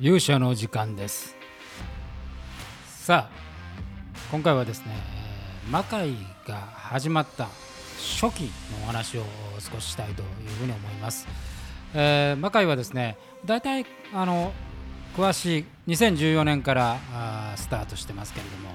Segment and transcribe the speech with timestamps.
[0.00, 1.36] 勇者の時間です。
[2.84, 3.44] さあ
[4.32, 4.86] 今回はですね
[5.70, 6.14] 魔界
[6.48, 7.44] が始まった
[8.20, 8.42] 初期
[8.72, 9.22] のお話を
[9.60, 11.28] 少ししたいというふうに思います、
[11.94, 14.52] えー、魔界はですね大体あの
[15.16, 18.70] 詳しい2014年からあスタートしてますけれども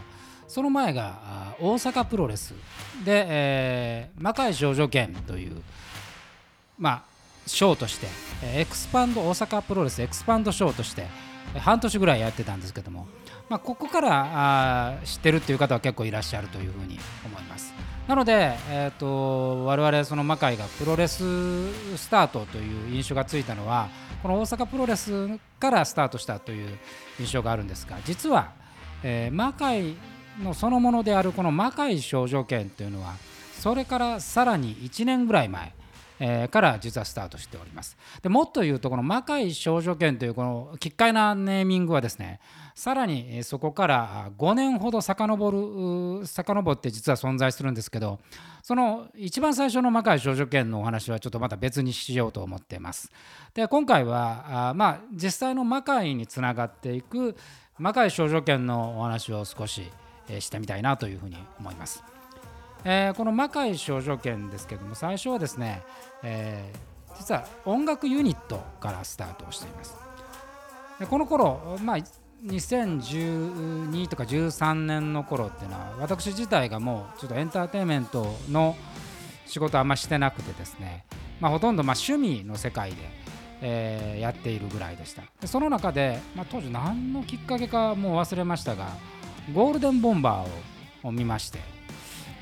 [0.48, 2.54] その前が大阪プロレス
[3.04, 5.62] で、えー、魔界少女剣という
[6.78, 8.08] まあショーとして
[8.44, 11.08] エクスパンド大阪プロレスエクスパンドショーとして
[11.58, 13.08] 半年ぐらいやってたんですけども、
[13.50, 17.74] まあ、ここからあ知ってるっていう方は結構いらっしゃるというふうに思います。
[18.08, 21.18] なので、えーと、我々その魔界がプロレス
[21.96, 23.88] スタートという印象がついたのは
[24.24, 26.80] この大阪プロレスからスタートしたという
[27.20, 28.52] 印象があるんですが実は、
[29.04, 29.96] えー、魔界
[30.42, 33.14] のそのものであるこの魔界少女剣というのは
[33.60, 35.74] それからさらに1年ぐらい前
[36.20, 42.40] え、から実はスタートしておりますでもっと言うとこの魔界少女剣というこの奇怪なネーミングはですね
[42.76, 45.52] さらにそこから5年ほど遡
[46.22, 48.20] る遡って実は存在するんですけど
[48.62, 53.12] その一番最初の魔界少女剣のお話はちょっとまた別にしようと思っています
[53.54, 57.36] で今回はあまあ実際の魔界につながっていく
[57.78, 59.90] 魔界少女剣のお話を少し
[60.40, 62.19] してみたいなというふうに思います。
[62.84, 65.82] えー、この魔界少女剣ですけども最初はですね、
[66.24, 69.96] えー、実は音楽ユニットからスタートしています。
[71.00, 71.98] でこの頃まあ
[72.46, 78.76] 2012とか13年の頃っていうのは私自体がもうちょっとエンターテインメントの
[79.46, 81.06] 仕事あんましてなくてですね、
[81.42, 82.98] まあ、ほとんどま趣味の世界で、
[83.62, 85.24] えー、やっているぐらいでした。
[85.42, 88.88] でその中で、まあ、当時何のきっかけかもう忘れましたが
[89.54, 91.60] ゴールデンボンバーを見まして、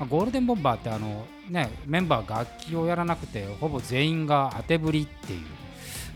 [0.06, 5.40] ゴールデンボンバーってあの、ね、メンバー楽器をやらなくてほぼ全員が当てぶりっていう。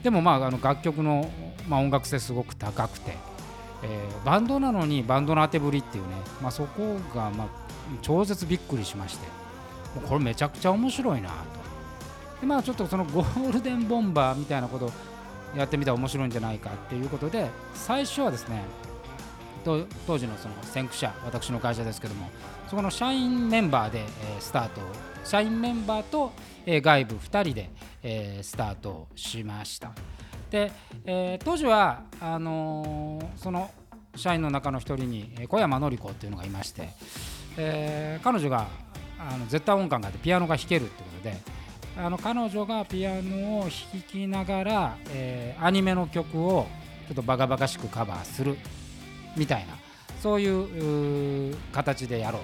[0.02, 1.30] でもまああの楽曲の、
[1.68, 3.12] まあ、音楽性すごく高くて、
[3.82, 7.48] えー、バンドなのにバンドの当てぶりっていうね、まあ、そこがまあ
[8.02, 9.26] 超絶びっくりしまして
[9.94, 11.34] もうこれめちゃくちゃ面白いなと。
[12.40, 14.90] でまあちょっとそのゴールデンボンバーみたいなこと
[15.56, 18.64] やってみたら面白いんじゃないかっていうことで最初はですね
[19.64, 22.28] 当時のその先駆者私の会社ですけども
[22.68, 24.06] そこの社員メンバーで、え、
[24.40, 24.80] スタート
[25.24, 26.32] 社員メンバーと、
[26.66, 27.70] え、外部2人で、
[28.02, 29.92] え、スタートしました。
[30.50, 30.72] で、
[31.04, 33.70] えー、当時はあの、その
[34.16, 36.88] 社員の中の1人に小山紀子っていうのがいまして、
[37.56, 38.66] えー、彼女が
[39.18, 41.36] あの絶対音感があってピアノが弾けるってことで
[41.96, 43.70] あの彼女がピアノを弾
[44.06, 46.66] きながら、えー、アニメの曲を
[47.08, 48.56] ちょっとバカバカしくカバーする。
[49.36, 49.74] みたいな
[50.22, 52.42] そういう形でやろう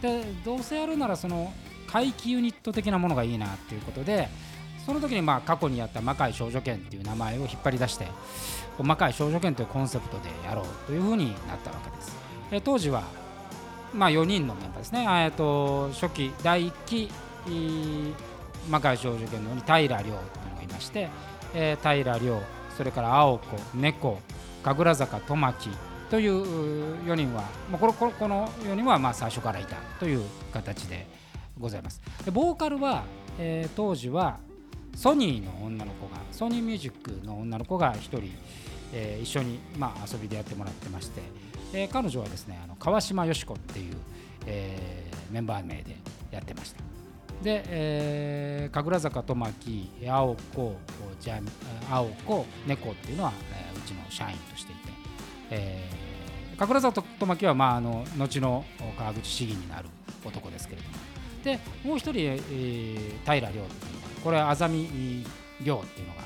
[0.00, 0.08] と。
[0.08, 1.52] でどうせやるならその
[1.86, 4.28] 怪奇ユニット的なものがいいなっていうことで
[4.84, 8.06] その時にまあ過去にやった魔界少女剣っていう名前を引っ張り出して
[8.80, 12.16] 魔界少女剣というコンセプトでやろうというふうになったわけです。
[12.50, 13.04] え当時は
[13.94, 15.06] まあ4人のメンバーですね。
[15.26, 17.10] えと初期第1期
[18.68, 21.08] 魔界少女剣のに平良亮というのがいまして、
[21.54, 22.40] えー、平亮
[22.76, 24.20] それから青子猫
[24.62, 25.70] 神楽坂富木
[26.12, 26.42] という
[27.06, 27.40] 4人は、
[27.70, 31.06] まあ、このこの4人はまあ最初からいたという形で
[31.58, 32.02] ございます。
[32.22, 33.04] でボーカルは、
[33.38, 34.38] えー、当時は
[34.94, 38.30] ソニーの女の子がソニーミュージックの女の子が1人、
[38.92, 41.22] えー、一緒に、まあ、遊びでやってもらってまして、
[41.72, 43.94] えー、彼女はですねあの川島よし子っていう、
[44.44, 45.96] えー、メンバー名で
[46.30, 46.82] やってました。
[47.42, 50.76] で、えー、神楽坂と巻青子
[51.18, 51.40] じゃ
[51.90, 54.91] 青子猫っていうのは、えー、うちの社員としていて、
[55.52, 56.02] えー
[56.62, 58.64] 神楽坂と巻は、まあ、あの後の
[58.96, 59.88] 川口市議になる
[60.24, 60.94] 男ですけれども。
[61.42, 63.66] でもう一人、えー、平亮っていうのが
[64.22, 65.24] これはあざみ
[65.60, 66.20] 亮っていうのが、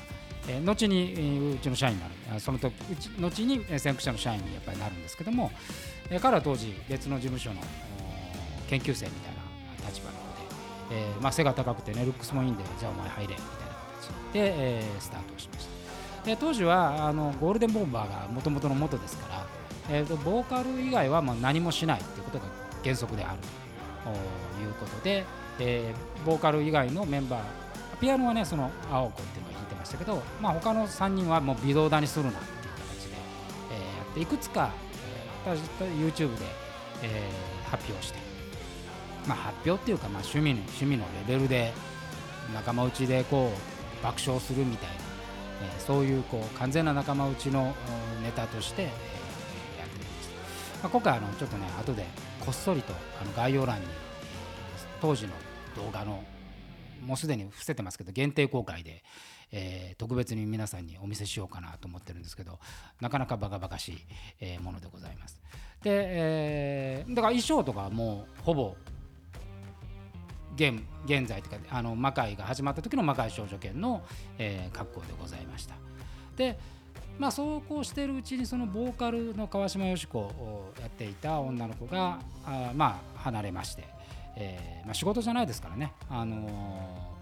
[0.47, 2.39] えー、後に、うちの社員になる。
[2.39, 5.51] その時うち後に先駆者の社員にやっぱりなるんですけども、
[6.11, 7.61] えー、彼は当時別の事務所の
[8.69, 9.33] 研究生みたい
[9.81, 10.41] な立場なので、
[10.91, 15.76] えーまあ、背が高くてねルックスもいいんでじゃあお前入れみたいな形で、えー、スタートしました。
[16.27, 19.47] で当時はあのゴールデンボンバーがもともとの元ですから
[19.89, 22.45] えーと、ボーカル以外はま何もしないということが
[22.83, 23.57] 原則であると。
[24.61, 25.25] いうことで、
[25.59, 27.41] えー、ボーカル以外のメンバー
[27.99, 33.15] ピアノはねその青子っていうのが弾いてましたけど、まあ、他の3人はもう微動だにするなっていう形で、
[33.71, 34.71] えー、やっていくつか、
[35.45, 36.45] えー、YouTube で、
[37.03, 38.19] えー、発表して、
[39.27, 41.73] まあ、発表っていうか、まあ、趣味の趣味のレベルで
[42.53, 45.06] 仲間内でこう爆笑するみたいな、
[45.61, 47.73] え、そういうこう完全な仲間内の
[48.21, 48.85] ネタとして、
[50.83, 52.05] まあ、今回あのちょっとね後で
[52.39, 53.87] こっそりとあの概要欄に
[55.01, 55.33] 当時の
[55.75, 56.23] 動画の
[57.03, 59.03] もうすでに伏せてますけど限定公開で、
[59.51, 62.59] え、特別に皆さんにお見せしようかなと思ってるんですけど
[62.99, 63.97] なかなかバカバカしい、
[64.41, 65.41] え、ものでございます。
[65.83, 68.75] で、え、だから衣装とかもうほぼ
[70.57, 74.03] 現現在というかあの魔界が始まった時の魔界少女剣の、
[74.37, 75.75] えー、格好でございました。
[76.35, 76.59] で
[77.19, 83.85] まあそうこうしているうちにそのボーカルの川島よし子をやっていた女の子があまあ離れまして、
[84.35, 87.15] えーまあ、仕事じゃないですからね、あの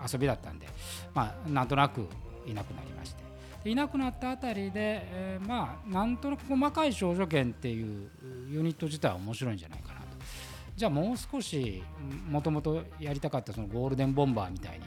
[0.00, 0.66] ー、遊びだったんで、
[1.14, 2.08] まあ、なんとなく
[2.44, 3.26] いなくなりまして。
[3.68, 8.10] いなくなったあたりで、えー、まあなんとなく細かい少女剣っていう
[8.48, 9.95] ユニット自体は面白いんじゃないかな。
[10.76, 11.82] じゃあもう少し
[12.28, 14.84] もともとやりたかったそのゴールデンボンバーみたいに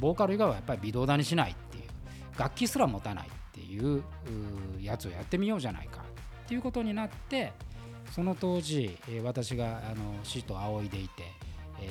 [0.00, 1.84] ボーカル以外はやっぱり微動だにしないっていう
[2.38, 4.02] 楽器すら持たないっていう
[4.80, 6.02] やつをやってみようじゃないか
[6.44, 7.52] っていうことになって
[8.10, 11.22] その当時私があの師と仰いでいて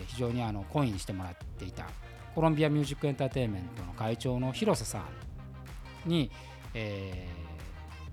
[0.08, 1.88] 非常にあのコインしてもらっていた
[2.36, 5.00] コロンビアミュージックエンターテインメントの会長の広瀬さ
[6.06, 6.30] んに、
[6.74, 7.49] えー、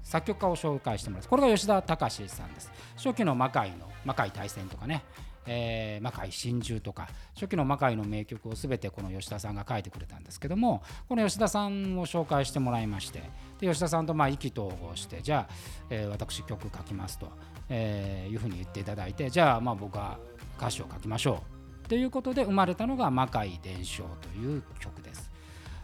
[0.06, 2.73] 作曲家を紹介してもらってこれが吉田隆さんです。
[2.97, 5.03] 初期の魔界の魔界大戦とかね。
[5.49, 7.08] えー、魔界真珠とか。
[7.35, 13.23] 初期の魔界の名曲を全てこの吉田さんが書いてくれたんですけどもこの吉田さんを紹介してもらいまして
[13.61, 15.55] で吉田さんとまあ意気投合してじゃあ、
[15.91, 17.31] えー、私曲書きますと、
[17.69, 20.19] えー、いうふうに言っていただいてじゃあまあ僕は
[20.56, 21.43] 歌詞を書きましょ
[21.85, 21.88] う。
[21.88, 25.36] ということで生まれたのが「魔界伝承」という曲です。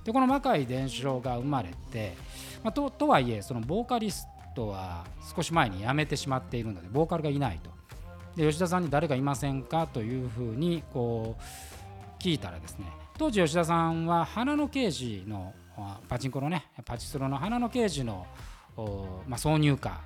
[0.05, 2.17] でこの「魔界伝承」が生まれて、
[2.63, 5.05] まあ、ととはいえそのボーカリストは
[5.35, 7.71] 少し前に辞めてしまっているのでボーカルがいないと。
[8.37, 12.87] で吉田さんに誰かいませんかというふうにこう聞いたらですね
[13.19, 15.53] 当時吉田さんは花の刑事の
[16.09, 18.27] パチンコのねパチスロの花の刑事の、
[19.29, 20.01] まあ、挿入歌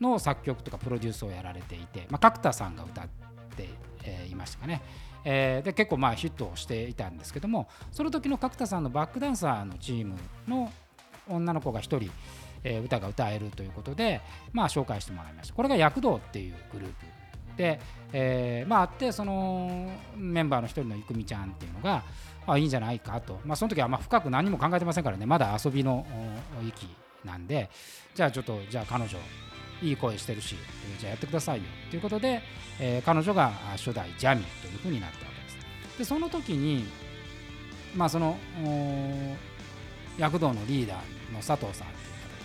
[0.00, 3.08] の作曲とかプロデュースをやられていて、まあ、角田さんが歌っ
[3.56, 3.68] て、
[4.04, 4.82] えー、いましたかね、
[5.24, 10.16] えー、で結構まあヒットをしていたんですけどもその時の角田さんのバックダンサーのチーム
[10.46, 10.70] の
[11.28, 12.10] 女の子が1人、
[12.62, 14.20] えー、歌が歌えるということで、
[14.52, 15.54] まあ、紹介してもらいました。
[15.54, 16.94] これが躍動っていうグループ
[17.56, 17.80] で、
[18.12, 22.02] えー、まあってそのメンバーの一人のいくみちゃんっていうのが
[22.46, 25.24] あいいんじゃないかと、まあ、その時はま深く何も考えてませんからね。
[25.24, 26.06] まだ遊びの
[26.66, 26.88] 域
[27.24, 27.70] なんで。
[28.14, 29.18] じゃあちょっとじゃあ彼女
[29.82, 32.42] いい声してるし、えー、じゃあやってくださいよということで、
[32.80, 35.98] えー、彼女が初代ジャミというふうになったわけです。
[35.98, 36.84] でその時に
[37.96, 38.36] まあその
[40.18, 41.96] 躍動のリーダーの佐藤さんとい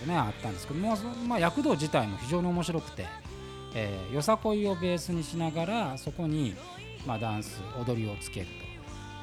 [0.04, 0.96] う方でねあったんですけども、
[1.26, 3.06] まあ、躍動自体も非常に面白くて。
[3.74, 6.54] えー、よさこいをベースにしながらそこに、
[7.06, 8.46] まあ、ダンス踊りをつける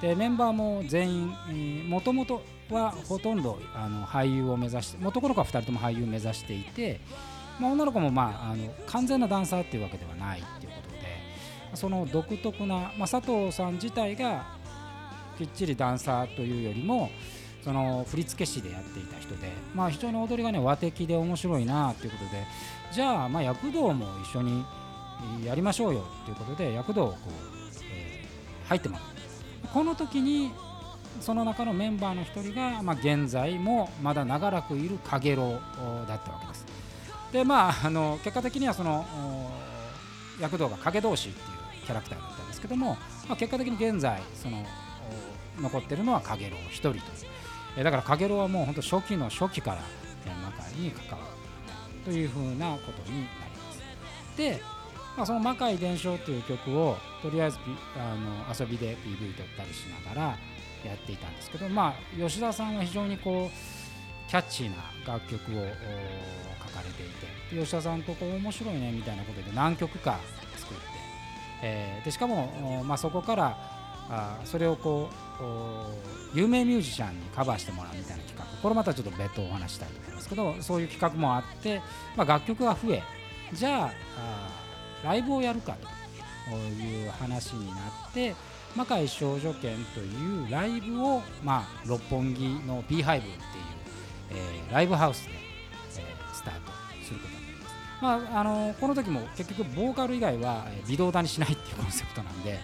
[0.01, 6.99] とでメンバーも全員もともとはほとんどあの俳優を目指して男の子は2人とも俳優を目指していて、
[7.59, 10.97] まあ、女の子も、まあ、あの完全なダンサーっていうわけではないっていうことで
[11.73, 14.45] その独特な、まあ、佐藤さん自体が
[15.37, 17.09] きっちりダンサーというよりも
[17.63, 22.45] その振付師でやっていた人で、まあ、非常に踊りがね和的で面白いなということで
[22.93, 24.63] じゃあまあ躍動も一緒に
[25.43, 27.31] やりましょうよということで躍動をこう、
[27.91, 29.17] えー、入ってもらう。
[29.73, 30.51] この時に
[31.19, 35.59] その中のメンバーの一人が、まあ、現在もまだ長らくいるかげろ
[36.05, 36.65] うだったわけです。
[37.31, 39.05] でまああの結果的にはその
[40.39, 42.97] 躍動が影同士っていうキャラクターだったんですけども、
[43.27, 44.63] まあ、結果的に現在その
[45.59, 47.01] 残ってるのはかげろう一人という
[47.77, 49.81] えだからかげろうはもう本当初期の初期から
[50.25, 51.31] 中に関わる
[52.03, 54.37] というふうなことになります。
[54.37, 54.61] で、
[55.15, 57.59] まあ、その「魔界伝承」という曲をとりあえず
[57.97, 60.37] あの遊びで PV 撮ったりしながら
[60.83, 63.76] やっていたんですけど、まあ、吉田さんは非常にこう
[64.27, 67.05] キャッチーな楽曲を書かれてい
[67.51, 70.19] て吉田さんとこ面白いねみたいなことで何曲か
[70.57, 70.83] 作って、
[71.63, 73.57] えー、でしかも、まあ、そこから
[74.09, 75.09] あそれをこ
[76.33, 78.45] う有名ミュージシャンにカバーしてもらうみたいな企画。
[78.61, 81.81] これまたちょっと別途お話したいと思いますけどそういう企画もあって、
[82.15, 83.03] まあ、楽曲が増え
[83.53, 83.91] じゃあ
[85.03, 85.75] ライブをやるか
[86.49, 87.75] という話にな
[88.09, 88.35] って
[88.75, 93.43] 魔界少女展というライブを、まあ、六本木の B ハイブっていう、
[94.31, 95.31] えー、ライブハウスで、
[95.97, 96.71] えー、スタート
[97.03, 102.59] することになります、まあ、あのこの時も結局ボーカル以外は微動だにしないっていうコンセプトなんで、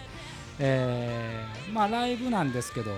[0.58, 2.92] えー、まあライブなんですけど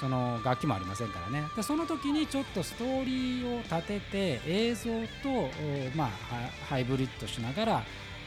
[0.00, 1.44] その楽器もありませんからね。
[1.54, 4.90] でその時にちょっとストーリーを立てて映像
[5.22, 5.48] と、
[5.94, 6.08] まあ、
[6.68, 7.84] ハイブリッドしながら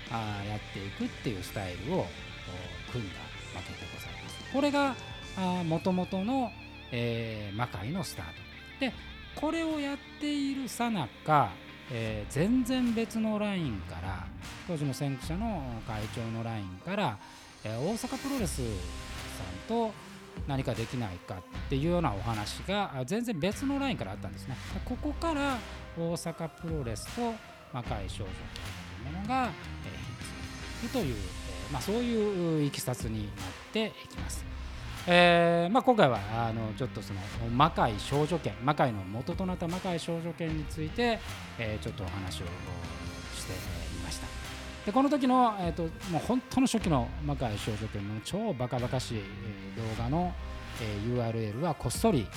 [0.10, 2.06] あやっていくっていうスタイルを
[2.94, 3.16] 組んだ
[3.54, 4.54] わけでございます。
[4.54, 4.96] これが
[5.66, 6.50] もともとの、
[6.94, 8.32] えー、魔界のスタート。
[8.80, 8.94] で
[9.36, 11.52] これをやっているさなか、
[12.30, 14.26] 全然別のラインから
[14.68, 17.18] 当時の先駆者の会長のラインから、
[17.64, 18.66] えー、大阪プロレスさん
[19.68, 19.92] と
[20.48, 25.58] 何かできないかっていうようなお話が全然別のラインからあったんですねここから
[25.98, 27.34] 大阪プロレスと
[27.74, 33.36] 魔界少女というものが、えー、引き継ぐという、えーまあ、そういういきさつになっ
[33.72, 34.55] ていきます。
[35.08, 37.20] えーまあ、今回はあのちょっとその
[37.52, 41.20] 魔界少女剣魔界の元となった魔界少女剣について、
[41.60, 42.46] えー、ちょっとお話を
[43.36, 43.54] して
[43.94, 44.28] みました。
[44.86, 50.34] でこの時の、えーと、もう本当の初期の魔界少女剣の超バカバカしい、えー、動画の、
[50.82, 52.28] えー、URL はこっそり、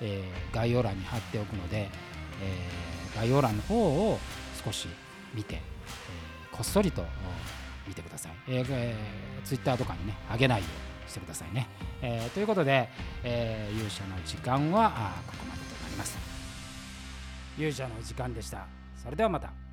[0.00, 1.88] えー、概要欄に貼っておくので、
[2.42, 4.18] えー、概要欄の方を
[4.64, 4.88] 少し
[5.34, 7.04] 見て、えー、こっそりと
[7.86, 11.68] 見てください、えーえー、Twitter とかにねあげないようにしてくださいね。
[12.02, 12.88] えー、ということで、
[13.24, 16.18] えー、勇者の時間はここまでとなります。
[17.56, 18.66] 勇者の時間でした。
[19.02, 19.67] それではまた。